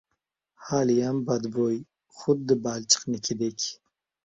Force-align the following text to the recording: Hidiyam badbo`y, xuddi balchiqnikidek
Hidiyam 0.69 1.19
badbo`y, 1.27 1.77
xuddi 2.23 2.59
balchiqnikidek 2.67 3.71